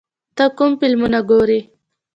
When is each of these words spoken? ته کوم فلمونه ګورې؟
ته 0.35 0.45
کوم 0.57 0.71
فلمونه 0.79 1.19
ګورې؟ 1.29 1.59